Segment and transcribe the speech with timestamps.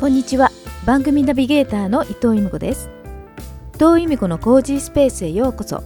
[0.00, 0.50] こんにちは。
[0.86, 2.88] 番組ナビゲーターの伊藤由美子です。
[3.74, 5.82] 伊藤由美子のコージースペースへようこそ。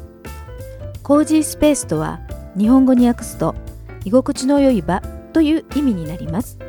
[1.03, 2.21] コージースペースとは
[2.57, 3.57] 日本語に訳すと
[4.05, 5.01] 居心地の良い場
[5.33, 6.61] という意味になります。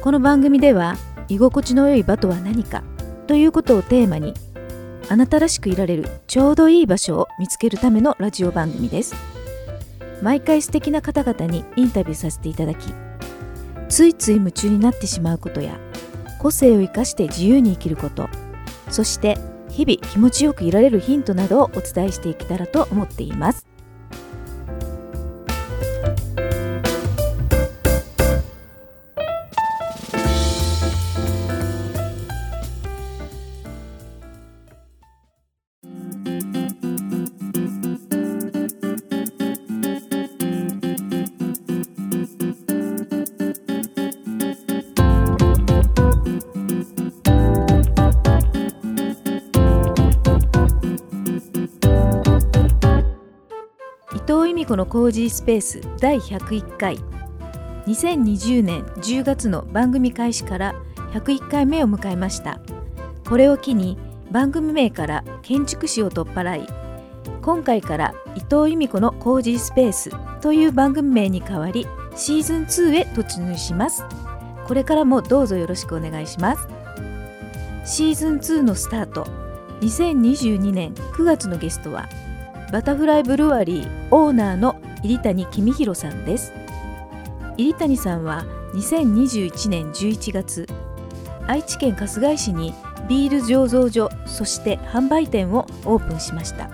[0.00, 0.96] この番組では
[1.28, 2.82] 居心地の良い場とは何か
[3.26, 4.32] ということをテーマに
[5.10, 9.14] あなたらしくいられるちょうどいい場所を見つけるためのラジオ番組です。
[10.22, 12.86] 毎回素敵な方々にインタビューさせていただき
[13.90, 15.78] ついつい夢中になってしまうことや
[16.44, 18.28] 個性を生かして自由に生きること。
[18.90, 19.38] そして
[19.70, 23.66] 日々気持ちよくいられるヒントなどをお伝えしていけたらと思っています。
[54.64, 56.96] 美子のコージースペース第101回。
[57.86, 60.74] 2020年10月の番組開始から
[61.12, 62.60] 101回目を迎えました。
[63.28, 63.98] これを機に
[64.30, 66.66] 番組名から建築士を取っ払い
[67.42, 70.10] 今回から伊藤由美子のコージースペース
[70.40, 74.02] という番組名に変わりシーズン2へ突入します。
[74.66, 76.66] これからもどうぞよろしくお願いします。
[77.84, 79.26] シーズン2のスタート。
[79.82, 82.08] 2022年9月のゲストは
[82.72, 86.52] バタフライブルワリーオーナーの入谷公弘さんです。
[87.56, 88.44] 入谷さんは
[88.74, 90.66] 2021年11月
[91.46, 92.74] 愛知県春日井市に
[93.08, 96.70] ビール醸造所そして販売店をオープンしました。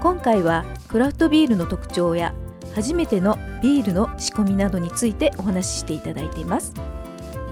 [0.00, 2.34] 今回はクラフトビールの特徴や
[2.74, 6.72] 初めてのビールの仕込みなどについてお話ししていただいています。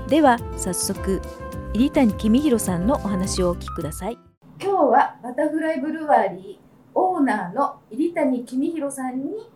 [0.09, 1.21] では早速
[1.75, 4.19] 入谷公弘さんのお話をお聞きください。
[4.61, 9.49] 今日はバタフライブルワリーオーナーの入谷公弘さんに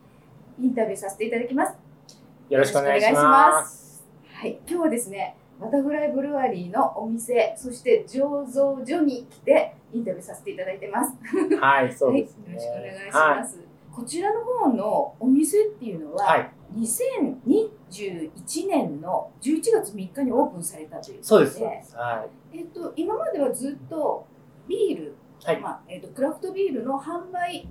[0.61, 1.75] インタビューさせていただきます。
[2.49, 4.05] よろしくお願いします。
[4.33, 11.15] はい、今日はですね、バタフライブルワリーのお店、そして醸造所に来てインタビューさせていただいてます。
[11.61, 12.45] はい、 そうですね。
[12.49, 13.61] はい、よろしくお願いします。
[13.93, 21.59] こちらの方のお店っていうのは、はい、2021年の11月3日にオープンされたということそうです。
[21.59, 24.27] そうですはえっと、今まではずっと
[24.67, 25.61] ビール、はい。
[25.61, 27.57] まあえっと、クラフトビールの販売。
[27.57, 27.69] い。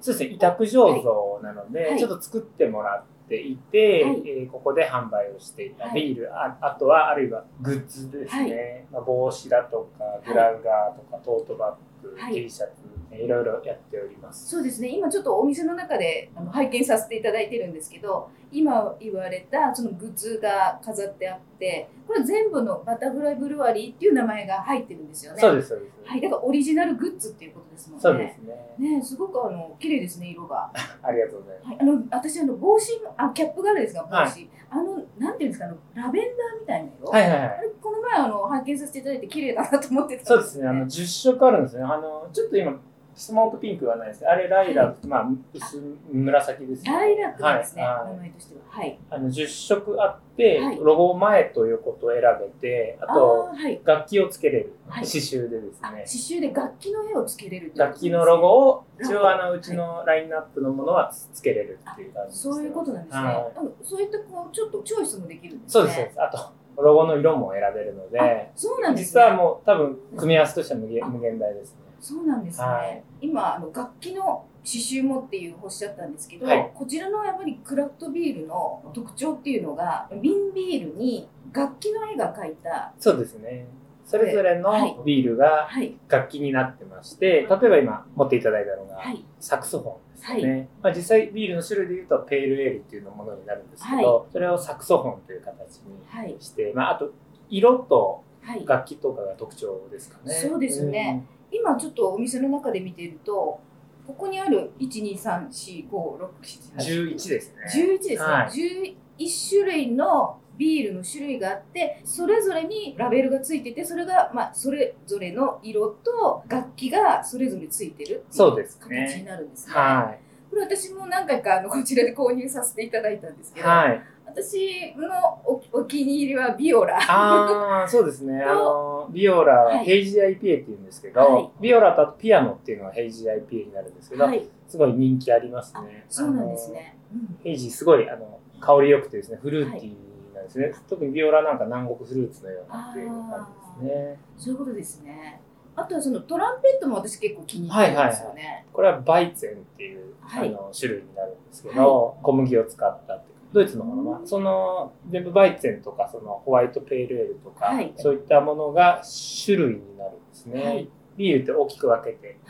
[0.00, 0.30] そうですね。
[0.30, 1.98] 委託醸造なので、はい。
[1.98, 4.22] ちょっと作ってもらっていて、はい。
[4.26, 5.94] えーここで販売をしていたはい。
[5.94, 8.86] ビール、ああとはあるいはグッズですね。
[8.92, 12.34] まあ、帽子だとか、グラウガーとか、トートバッグ、はい。
[12.34, 12.72] T シャツ、
[13.10, 14.48] えーいろいろやっております。
[14.48, 14.88] そうですね。
[14.88, 25.92] 今ちょっとお店の中で拝見させていただいてるんですけど今言われたそのグッズが飾ってあってこれ全部のバタフライブルワリーっていう名前が入ってるんですよねそうです、そうです。
[26.04, 28.38] はいだからオリジナルグッズっていうことですもんねそうです
[28.78, 28.96] ね。
[28.96, 30.70] ねすごくあの綺麗ですね色が、
[31.02, 31.68] ありがとうございます。
[31.68, 34.28] はい、あの私あの帽子あキャップがあるんですが帽子、は
[34.68, 37.50] あのなんていうんですかあのラベンダーみたいな色、はいはいはい
[37.80, 40.68] この前あの拝見させていただいて綺麗だなと思ってたんそうですね。
[40.68, 41.84] あの10色あるんですね。
[41.84, 42.78] あのちょっと今
[43.14, 45.80] スモークピンクはないですあれライラック、まあ薄
[46.12, 46.92] 紫ですね。
[46.92, 47.92] ライラックですね、はい。
[47.92, 48.60] はい名前としては。
[48.66, 48.98] はい。
[49.10, 50.78] あの10色あって、はい。
[50.80, 53.50] ロゴ前と横と選べて、あと
[53.84, 55.04] 楽器をつけれる、はい。
[55.04, 56.04] 刺繍でですあ刺ね。
[56.06, 63.46] 繍で楽器の絵をつけれるってこと楽器のロゴを一応あのうちのラインナップのものはつつけれるっていう感じです、そういうことなんですね、
[63.82, 65.82] そういったこうちょっとチョイスもできるんですね。
[65.82, 66.20] そうですそうです。
[66.20, 68.24] あとロゴの色も選べるので、あ
[68.56, 69.22] そうなんですね。
[69.22, 71.83] 実はもう多分組み合わせとしては無限無限大ですね。
[72.04, 73.02] そうなんですね、はい。
[73.22, 76.70] 今あの楽器の刺繍もっていうおっしゃったんですけど、はい。
[76.74, 83.66] こちらのやっぱりクラフトビールの特徴っていうのが瓶ビールに楽器の絵が描いたそうですね。
[84.04, 84.94] それぞれはい。
[84.96, 85.96] のビールがはい。
[86.08, 89.24] 楽器になってまして、例えば今持っていただいたのがはい。
[89.40, 90.68] サクソフォンですよね。
[90.82, 96.32] まあ、実際ビールの種類で言うとペールエールっていうのものになるんですけど、それをサクソフォンという形はい。
[96.32, 97.12] にして、まあ、あと
[97.48, 98.66] 色とはい。
[98.66, 100.34] 楽器とかが特徴ですかね。
[100.34, 101.24] そうですね
[101.54, 103.60] 今ちょっとお店の中で見ていると
[104.06, 106.78] ここにある1234567うん。
[106.78, 107.62] 11ですね。
[107.72, 119.24] 11ですね、はい11種類のビールの種類があってそれぞれにラベルがついててそれが、まあ、それぞれの色と楽器がそれぞれついてるそうです形にね。
[119.26, 119.74] なるんですね。
[119.74, 120.14] は
[120.50, 123.54] これ私も何回かあのこちらで購入させていただいたんですい。
[123.54, 124.02] けど、はい。
[124.34, 125.08] 私の
[125.44, 126.98] おお気に入りはビオラ。
[126.98, 128.42] ああ、そうですね。
[128.42, 136.04] あの、ビオラははいヘイジー IPA って言うんですけど、はいビオラとピアノっていうのはヘイジー IPA になるんですけど、はい、すごい人気ありますあね。
[136.08, 136.96] そうなんですね。
[137.42, 140.72] Hazy すごいあの香り良くてですね、フルーティーなないですね。
[140.88, 143.48] 特にビオラなんか南国フルーツのようなっていう感
[143.80, 144.18] じですね。
[144.36, 145.40] そういうことですね。
[145.76, 148.34] あとはそのトランペットも私結構気に入ってるんですよね。
[148.34, 159.02] はいはいはい、これはバイツェンっていう、はい、あの種類になるんですけど、はい、小麦を使ったってドイツのものは、その全部バイツェンとかそのホワイトペールエールとか、はい、そういったものが
[159.44, 160.88] 種類になるんですね。
[161.16, 162.40] ビールって大きく分けて、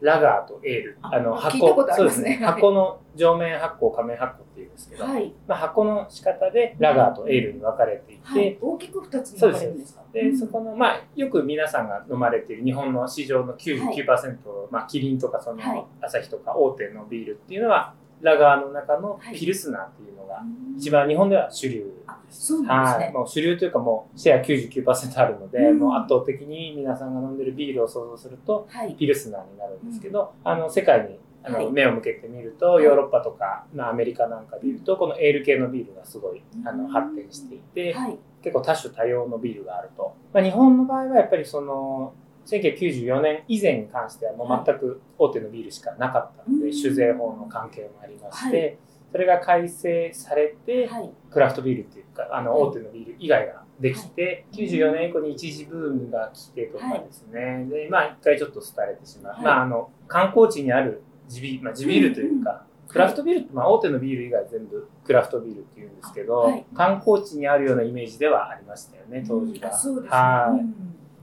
[0.00, 0.98] ラガーとエール。
[1.02, 2.40] あの箱、そうですね。
[2.40, 10.02] 箱の上面発酵、下面発酵っていうんですけど、はい、まあ、箱の仕方でラガーとエールに分かれていて、はい、大きく2つに分かれるんですか？
[10.12, 14.38] で、うん、そこの、まあ、よく皆さんが飲まれている日本の市場の99%、はい、
[14.70, 20.42] まあ、キリンとかその、朝日とか大手のビールっていうのは、ラガーの中のピルスナーっていうのが、
[20.76, 21.86] 一番日本では主流
[22.30, 23.12] そうなんですね。
[23.14, 28.68] もう主流というかもうシェア99%あるので、うん、もう圧倒的に皆さんが飲んでるビールを想像すると、
[28.98, 40.14] ピルスナーになるんですけど、うん、あの、世界にあの、目を向けてみると、ヨーロッパとか、まあ、アメリカなんかでいうと、このエール系のビールがすごい、あの、発展していて、はい、結構多種多様のビールがあると。
[40.32, 42.14] まあ、日本の場合はやっぱりその、
[42.46, 48.78] 1994年以前に関してはもう全く大手のビールしかなかったので、酒税法の関係もありまして、
[49.10, 50.90] それが改正されて、
[51.30, 57.66] クラフトビールっていうか、あの、大手のビール以外ができて、94年以降に一時ブームが来てとかですね。
[57.70, 59.42] で、まあ一回ちょっと廃れてしまう。
[59.42, 69.72] まああの、観光地にある地ビ,、まあ、地ビールというか、クラフトビールって、まあ、大手のビール以外全部クラフトビールって言うんですけど、はい、観光地にあるようなイメージではありましたよね、当時は。
[69.72, 70.10] そうですね。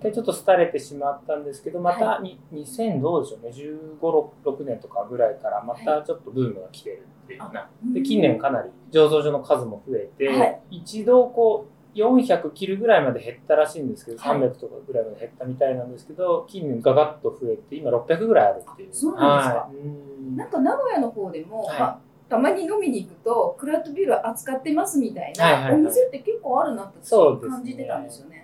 [0.01, 0.11] はい。
[0.11, 3.99] で、ちょっと廃れてしまったんですけど、またに、はい、2000どうでしょうね、15、
[4.43, 7.69] 6年とかぐらいからまたちょっとブームが来てるっていうような。
[7.93, 18.93] で、近年かなり醸造所の数も増えて、はい、一度こう、400切るぐらいまで減ったらしいんですけど、はい、300とかぐらいまで減ったみたいなんですけど、近年ガガッと増えて、今600ぐらいあるっていう。
[18.93, 19.55] そうなんですか？
[19.55, 21.99] はい、なんか名古屋の方でも、はい、まあ、
[22.29, 28.40] たまに飲みに行くと、クラフトビール扱ってますみたいな、お店って結構あるなって感じてたんですよね。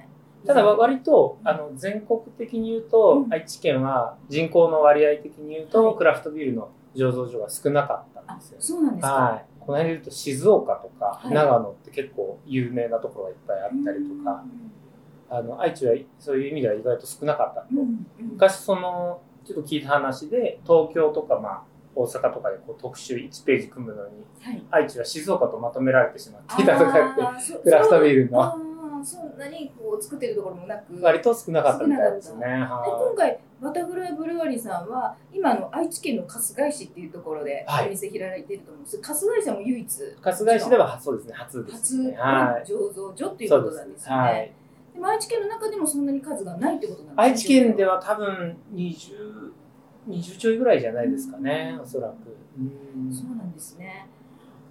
[0.47, 9.45] ただ割とあの全国的に言うと、うん、愛知県は人口の割合的に言うと、クラフトビールの醸造所が少なかったんですよ、そうなんですか、はい。
[9.59, 14.43] この辺で言うと静岡とか長野って結構有名なところがいっぱいあったりとか、
[15.29, 17.67] あの愛知はそういう意味では意外と少なかったと。
[18.19, 21.63] 昔そのちょっと聞いた話で東京とかまあ
[21.95, 28.66] 大阪とかでこう特集1ページ組むのに、はい、愛知は静岡とまとめられてしまっていたとかってクラフトビールの。
[29.07, 31.01] そんなにこう作ってるところもなく。
[31.01, 32.45] 割と少なかったみたいですね。
[32.45, 40.15] で今回バタフライブルワリーさんは今の愛知県の春日井市っていうところでお店開いてると思うんです、はい、春日井市も唯一。
[40.21, 44.15] 春日井市ではそうですね初です、ね、初醸造所っていうことなんですね。
[44.15, 44.51] はい、
[44.93, 47.23] でも愛知県の中でもそんなに数がないってことなんですね。
[47.23, 49.53] 愛知県では多分20
[50.09, 52.35] 20ちょいぐらいじゃないですかね、おそらく。
[53.11, 54.07] そうなんですね。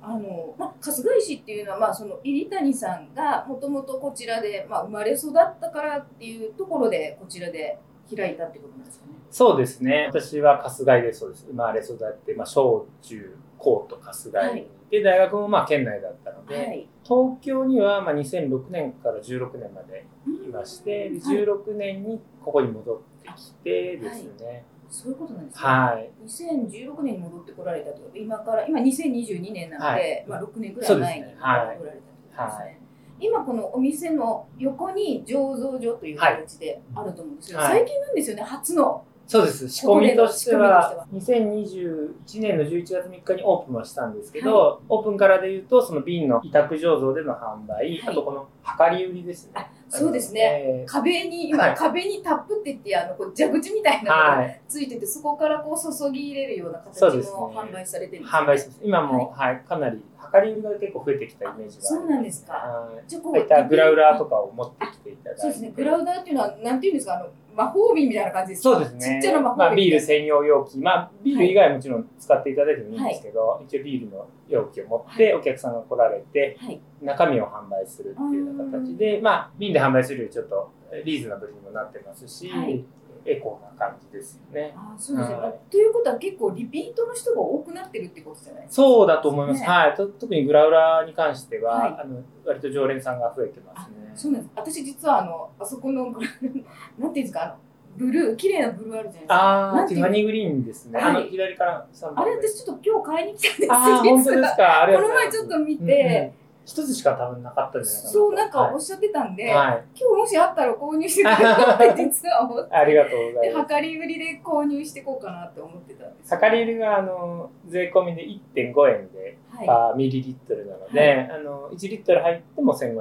[0.08, 7.76] あの、まあ、春日井市っていうのは、まあ、その入谷さんがもともとこちらで、まあ、生まれ育ったからっていうところでこちらで
[8.14, 9.14] 開いたってことなんですかね？
[9.32, 10.06] そうですね。
[10.08, 11.46] 私は春日井でそうです。
[11.48, 20.06] 生まれ育って、まあ、小中高と春日井、はい、で、大学もまあ県内だったので、はい、東京にはまあ2006年から16年まで
[20.46, 24.46] いまして、うん、16年にここに戻ってきてですね。
[24.46, 25.62] はいそういうことなんですね。
[25.64, 26.10] はい。
[26.26, 28.10] 2016年に戻ってこられたと。
[28.14, 31.96] 今から、今2022年なので、はい、まあ6年ぐらい前に戻ってこられたというこ
[32.36, 32.80] とですね。
[33.18, 39.04] 今このお店の横に醸造所という形であると思うんですけど、はい、最近なんですよね、初の。
[39.26, 39.68] そうです。
[39.68, 48.46] 仕込みとしては、2021年の11月3日にオープンはしたんですけど、はい、オープンからで言うと、その瓶の委託醸造での販売、はい、あとこの
[48.78, 49.68] 量り売りですね。
[49.88, 50.84] そうですね。
[50.86, 57.00] 壁に、今、壁にタップって言って、あの、こう蛇口みたいなのがついてて、そこからこう注ぎ入れるような形
[57.30, 58.80] も販売されてるんです、ね、販売してます。
[58.82, 60.02] 今も、はい、かなり
[60.34, 62.88] 量り売りが結構増えてきたイメージがそうなんですか。
[63.06, 65.40] じゃこういったグラウラーとかを持ってきていただいて。
[65.42, 65.72] そうですね。
[65.76, 68.74] グラウラーっていうのは、なんていうんですか、あの、魔法瓶みたいな感じですか？
[68.74, 69.20] そうですね。
[69.22, 69.66] ちっちゃな魔法瓶。
[69.66, 70.78] まあ、ビール専用容器。
[70.78, 80.70] まあ、ビール以外もちろん使っていただいてもいいんですけど、はい、一応ビールの容器を持ってお客さんが来られて、はい、中身を販売するっていうような形で、まあ、瓶で販売するよりちょっと
[81.04, 82.84] リーズナブルにもなってますし、はい
[83.26, 84.72] エコな感じですよね。
[84.76, 89.60] あそうですね、はい、ということは結構リピートの人が多くなってるってことじゃないですかそうだと思います。
[89.60, 89.94] ね、はい。
[89.96, 94.12] 特にグラウラに関しては、はい、あの割と常連さんが増えてますね。
[94.14, 94.52] そうなんです。
[94.54, 96.50] 私実はあのあそこのグラウラ
[96.98, 97.56] なんていうんですかあの
[97.96, 99.34] ブルー、綺麗なブルーあるじゃないですか。
[99.34, 101.00] ああ、ティファニーグリーンですね。
[101.00, 104.88] はい、あの、左からあれ、私ちょっと今日買いに来たんですあ本当ですか？
[104.94, 106.32] この前ちょっと見て、
[106.66, 112.74] 一つしか多分なかったんじゃないかなそう、なんかおっしゃってたんで、はい、今日もしあったら購入してくれって実は思って。
[112.74, 113.72] ありがとうございます。
[113.72, 116.36] 量り売りで購入していこうかなって思ってたんです。
[116.42, 122.98] 量り売りが、あの、税込みで1.5円で、はい、ミリリットルなので、はい、あの、1リットル入っても1500円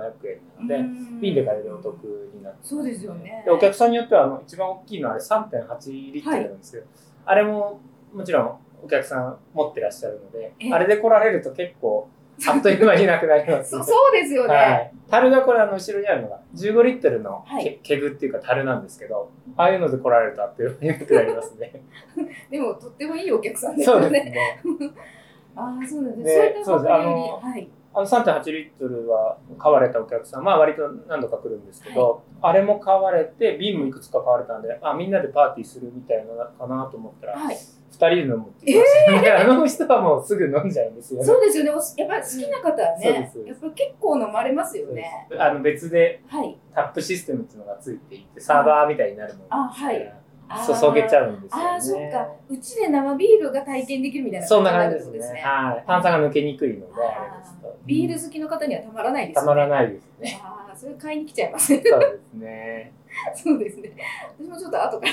[0.68, 3.44] なので、瓶で買えるお得になって、そうですよね。
[3.50, 6.84] お客さんによっては、あの、一番大きいのはあれ3.8リットルなんですけど、
[7.26, 7.80] あれも、
[8.14, 12.08] もちろんお客さん持ってらっしゃるので、あれで来られると結構、
[12.48, 14.54] あっという間になくなります、ね、 そうですよね。
[14.54, 14.92] はい。
[15.10, 21.82] 樽がこれあの後ろにあるのが15リットルのけ、はい、ケグっていうか樽なんですけど、ああいうので来られるとあっという間になくなりますね。
[22.52, 24.04] でもとってもいいお客さんですよね。
[24.04, 24.62] そうですね。
[25.56, 26.62] ああ、そうなんですね。
[26.64, 26.94] そうです。
[26.94, 27.70] あの、はい。
[27.96, 39.32] あの3.8リットルは買われたお客さん、まあ割と何度か来るんですけど、はい、あれも買われて、瓶もいくつか買われたんで、あ、みんなでパーティーするみたいなかなと思ったら、はい、二人で飲むって言ってました、ね。
[39.40, 41.26] あの人はもうすぐ飲んじゃうんですよね。
[41.26, 41.72] そうですよね。
[41.72, 45.30] やっぱり好きな方はね、やっぱ結構飲まれますよね。
[45.38, 46.22] あの別で、
[46.74, 50.14] タップシステムっていうのがついていて、サーバーみたいになるものあ、はい。
[50.50, 51.70] 注げちゃうんですよね。
[51.70, 52.28] ああ、そっか。
[52.50, 55.42] うちで生ビールが体験できるみたいなそんな感じですね。
[55.42, 55.84] はい。
[55.88, 56.86] 炭酸が抜けにくいので、
[57.86, 59.42] ビール好きの方にはたまらないですね。
[59.42, 60.42] たまらないですね。
[60.44, 61.84] ああ、それ買いに来ちゃいますね。
[61.86, 62.94] そうですね。
[63.36, 63.94] そうですね。
[64.38, 65.12] 私もちょっと後から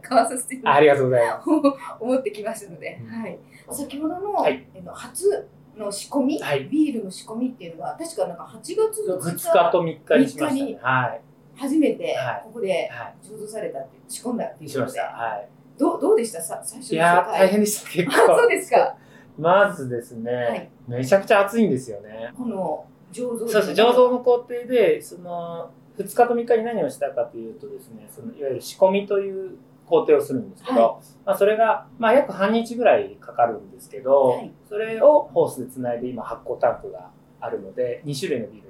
[0.00, 1.48] 買わさせてありがとうございます。
[2.00, 3.38] 思ってきましたので、はい。
[3.70, 8.76] 先ほどの、はい、初の仕込み、はい、ビールの仕込みっていうのは、確かなんか8月
[9.08, 10.78] 2日と3日にしました、ね。
[10.80, 11.20] はい。
[11.60, 12.90] 初めてここで
[13.22, 15.00] 醸造されたって、仕込んだっていうことで。
[15.00, 15.48] はい。
[15.78, 16.42] どうどうでした？
[16.42, 18.36] さ最初いや大変でした、 結構。
[18.36, 18.96] そうですか。
[19.38, 22.32] まずですね、はい、めちゃくちゃ暑いんですよね。
[22.36, 30.92] この醸造そうです醸造の工程で、その、2日と3日に何をしたかというとですね、そのいわゆる仕込みという工程をするんですけど、はい、
[31.26, 38.69] まあ、それが、まあ、約半日ぐらいかかるんですけど、はい、それをホースでつないで今発酵タンクがあるので、2種類のビール今、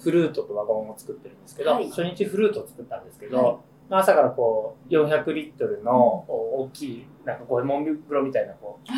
[0.00, 8.92] フルートとワゴンを作ってるんですけど、はい、初日フルートを作ったんですけど、まあ、朝からこう、400リットルの大きい、なんかこう、モンビ風呂みたいなこう、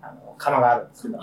[0.00, 1.18] あの窯があるんですけど、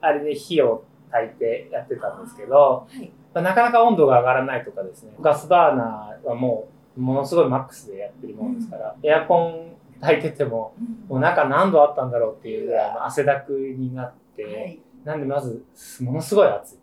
[0.00, 2.86] あれで火を炊いてやってたんですけど、
[3.34, 10.74] まあ、なかなか温度が上がらないとかですね、ガスバーナーはもう、ものすごいマックスでやってるもんですから、エアコン炊いてても、
[11.08, 15.64] もう中何度あったんだろうっていうぐらい汗だくになって、なんでまず、
[16.00, 16.78] ものすごい暑い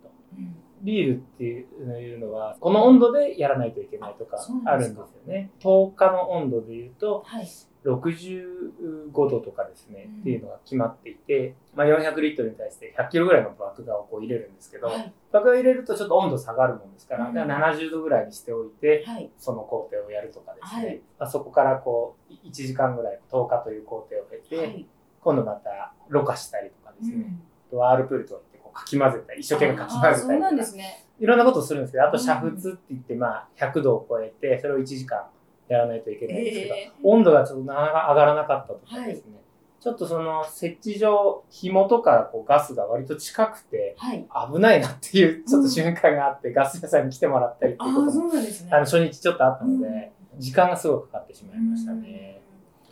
[0.83, 0.85] と。
[0.85, 5.51] ビールっていうのは、この温度でやらないといけないとかあるんですよね。
[5.61, 7.25] 10日の温度で言うと、
[7.85, 24.85] 65度とかですね、っていうのが決まっていて、まあ、400リットルに対して100キロぐらいの麦芽をこう入れるんですけど、はい、麦芽入れるとちょっと温度下がるもんですから、うん、70度ぐらいにしておいて、はい、その工程をやるとかですね、はい、まあ、そこからこう1時間ぐらい10日という工程を経て、
[25.21, 27.25] 今度またろ過したりとかですね、
[27.71, 35.23] うん、ワールプールといってこうかき混ぜたり、一生懸命かき混ぜたりとか、ね、いろんなことをするんですけど、あと煮沸って言って、まあ100度を超えて、それを1時間
[35.69, 39.43] やらないといけないんですけど、えー、温度がちょっとなかなか上がらなかったとかですね、はい、
[39.81, 43.95] ちょっとその設置上、紐とかこうガスが割と近くて、
[44.53, 52.42] 危ないなっていうちょっと瞬間があって、うん、ガス屋さんに来てもらったりっていうことも、あ、ね、の初日ちょっとあったので、うん、時間がすごくかかってしまいましたね。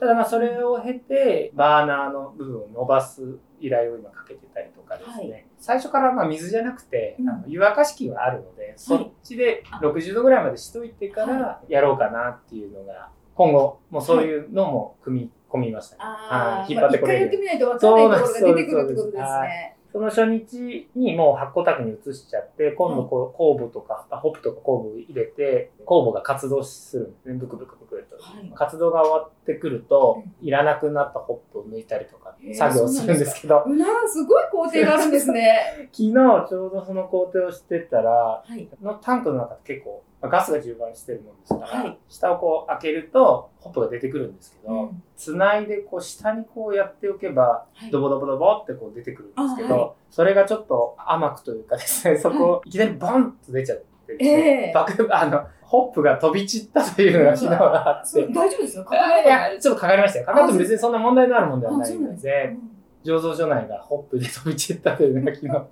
[0.01, 16.01] ただまあそれを経て、バーナーの部分を伸ばす依頼を今かけてたりとかですね、はい、最初からまあ水じゃなくて、うん、あの湯沸かし器があるので、そっちで60度ぐらいまでしといてからやろうかなっていうのが、今後、もうそういうのも組み込みましたね。
[16.01, 17.19] はい、引っ張ってこれる。
[17.19, 19.77] 一回やってみないと分かんないところが出てくるってことですね。
[19.91, 27.33] その初日にもう発酵クに移しちゃって、今度こう酵母とか、ホップとか酵母を入れて、酵母が活動するんですね。
[27.35, 28.15] ブクブクブクと。
[28.23, 33.63] はい、活動が終わってくると、いらなくなったホップを抜いたりとか、作業するんですけど。
[33.65, 35.89] うなすごい工程があるんですね。
[35.91, 54.71] 昨日ちょうどその工程をしてたら、はい、のタンクの中って結構ガスが充満してるもんですから、はい、下をこう開けるとホップが出てくるんですけど、うん、つないでこう下にこうやっておけば、はい、ドボドボドボってこう出てくるんですけど、はい、それがちょっと甘くというかですね、そこいきなりボンと出ちゃってですね、え。
[54.71, 58.27] ー、爆あの、ホップが飛び散ったというのが昨日あって。
[58.27, 60.25] 大丈夫ですよいや、ちょっとかかりましたよ。
[60.25, 62.55] かかっても別にそんな問題のあるもんではないので、
[63.03, 65.67] 醸造所内がホップで飛び散ったというのが昨日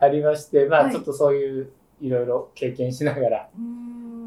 [0.00, 3.50] ありまして、まあちょっとそういういろいろ経験しながら、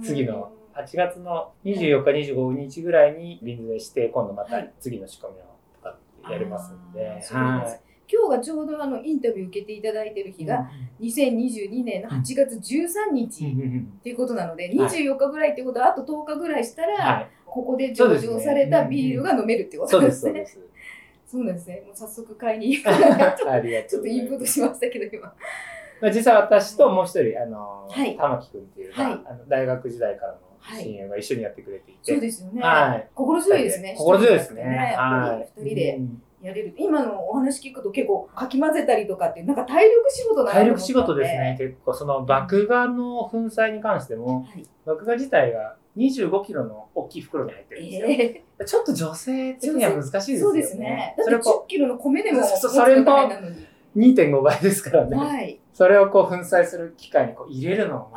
[0.03, 7.07] 次の8月の24日、25日ぐらいに臨済して、今度また次の仕込みをやりますんで。
[7.07, 7.91] はい。
[8.13, 20.45] 今日がちょうどあのインタビュー受けていただいてる日が2022年の8月13日っていうことなので、24日ぐらいってことはあと10日ぐらいしたら、ここで上場されたビールが飲めるってことですね。
[21.25, 21.83] そう なんですね。
[21.85, 23.35] もう早速買いに行かない。
[23.37, 23.45] と。
[23.87, 25.33] ちょっとインプットしましたけど、今。
[26.01, 30.39] まあ、実際私ともう一人、あの、はい、玉木君っていう、はい、あの大学時代からの
[30.77, 31.99] 親友が一緒にやってくれていて。
[32.13, 32.61] そうですよね。
[32.61, 33.09] はい。
[33.13, 33.95] 心強いですね。
[33.97, 34.63] 心強いですね。
[34.97, 35.61] はい。
[35.61, 35.99] 二人で。
[36.41, 36.73] やれる。
[36.77, 41.55] 今のお話聞くと結構かき混ぜたりとかってなんか体力仕事な体力仕事ですね。
[41.59, 48.07] 結構その麦芽の粉砕に関しても、はい、麦芽自体が25キロの大きい袋に入ってるんですよ。
[48.07, 50.41] えー、ちょっと女性的には難しいですよね。
[50.41, 51.15] そうですね。
[51.17, 53.05] だって10キロの米でもそれも
[53.95, 55.17] 2.5倍ですからね。
[55.17, 55.59] はい。
[55.73, 58.11] それをこう粉砕する機械にこう入れるのも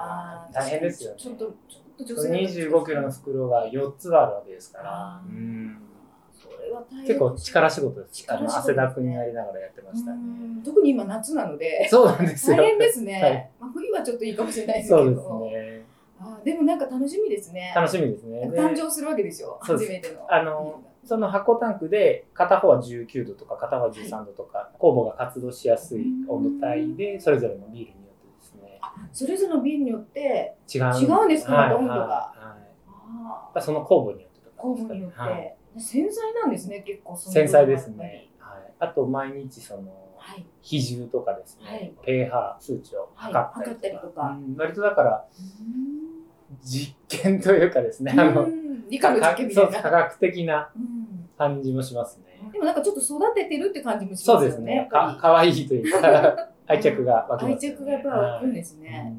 [0.52, 1.16] 大変ですよね。
[1.18, 2.28] ちょっと、ちょっと女性
[2.68, 5.22] 25キロの袋が4つあるわけですから。
[5.26, 5.78] うん。
[7.06, 8.26] 結構力仕事です。
[8.28, 10.18] あの汗だくになりながらやってましたね。
[10.64, 11.88] 特に今夏なので。
[11.88, 12.56] そうなんですよ。
[12.56, 13.50] 大変ですね。
[13.60, 14.98] まあ冬はちょっといいかもしれないですけど。
[14.98, 15.84] そうですね。
[16.20, 17.72] あでもなんか楽しみですね。
[17.74, 18.50] 楽しみですね。
[18.54, 19.58] 誕生するわけですよ。
[19.60, 20.26] 初めての。
[20.28, 28.80] あの、その発酵タンクで片方は19度とか片方は13度とか、酵母が活動しやすい温度帯でそれぞれのビールによってですね。
[29.12, 31.98] それぞれのビールによって違う違うんですか、温度が。
[31.98, 32.38] はい
[33.24, 34.74] はい、その酵母によってとか、ね。
[34.74, 35.56] 酵母によって。
[35.78, 38.30] 繊細なんですね、結構繊細ですね。
[38.38, 38.72] はい。
[38.78, 39.92] あと毎日その、
[40.60, 44.20] 比重とかですね、はい、ペーハー数値を測ったりとか。
[44.20, 45.26] はい、割とだから、
[46.62, 48.48] 実験というかですね、あの、
[48.88, 49.82] 理科の実験みたいな。
[49.82, 50.70] 科学的な
[51.36, 52.50] 感じもしますね。
[52.52, 54.40] でもなんかちょっと育ててるって感じもしますよね。
[54.40, 54.88] そうですね。
[54.90, 59.12] かかわいいというか、 愛着が湧く、ね、愛着がやっぱ湧くんですね。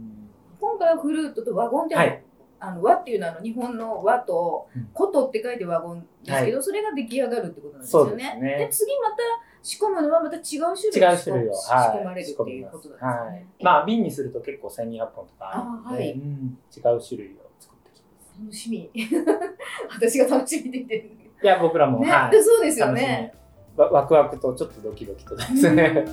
[0.60, 2.24] 今回はフルートとワゴンって、はい、
[2.60, 8.40] あの和っていうのは日本の和と琴って書いてワゴンですけど、はい、それが出来上がるってことなんですよね。
[8.42, 9.18] で、ね、次また
[9.66, 13.10] 仕込むのはまた違う種類違う種類を、仕込まれるっていうことなんですね。
[13.10, 18.42] はい、まあ瓶にすると結構1200本とかあるので、はいうん、違う種類を作ってきます。
[18.42, 18.92] 楽しみ。
[19.90, 21.10] 私が楽しみでいてる。
[21.44, 22.44] いや、僕らも、ね、はい。
[22.44, 23.34] そうですよね。
[23.76, 26.06] ワクワクとちょっとドキドキとですね、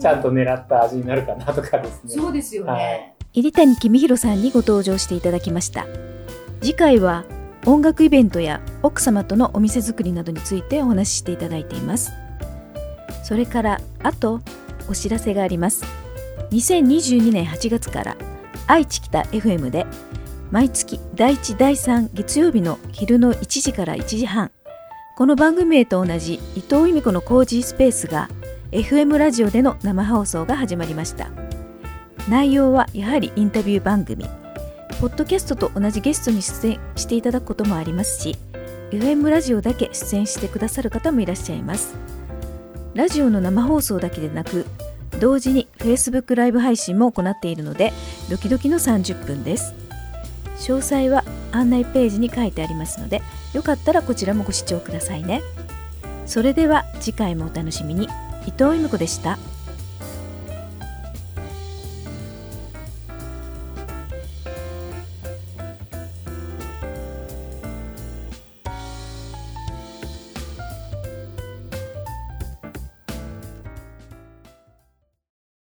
[0.00, 2.10] ちゃんと狙った味になるかなとかですね。
[2.10, 2.72] そうですよね。
[2.72, 5.86] はい入谷公弘さんにご登場していただきました
[6.60, 7.24] 次回は
[7.66, 12.12] 音楽イベントや奥様とのお店作りなどについてお話ししていただいています
[13.24, 14.40] それからあと
[14.88, 15.84] お知らせがあります。
[16.50, 18.16] 2022年8月から
[18.66, 19.86] 愛知北 FM で
[20.50, 24.52] 毎月第1第3月曜日の昼の1時から1時半
[25.16, 28.28] この番組へと同じ伊藤由美子のコージースペースが
[28.70, 31.30] FM ラジオでの生放送が始まりました。
[32.28, 34.24] 内容はやはりインタビュー番組。
[35.00, 38.36] ポッドキャストと同じゲストに出演していただくこともありますし
[38.90, 41.94] FM ラジオだけ出演してくださる方もいらっしゃいます。
[42.94, 44.66] ラジオの生放送だけでなく
[45.20, 47.92] 同時に Facebook ライブ配信も行っているので
[48.30, 49.74] ドキドキの30分です。
[50.58, 53.20] 詳細は案内ページに書いてありますので
[53.52, 55.42] よかったらこちらもご視聴くださいね。
[56.26, 58.08] それでは次回もお楽しみに。
[58.46, 59.38] 伊藤由美子でした。